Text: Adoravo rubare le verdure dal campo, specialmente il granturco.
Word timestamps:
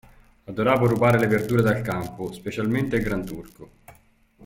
Adoravo 0.45 0.87
rubare 0.87 1.19
le 1.19 1.27
verdure 1.27 1.61
dal 1.61 1.83
campo, 1.83 2.33
specialmente 2.33 2.95
il 2.95 3.03
granturco. 3.03 3.69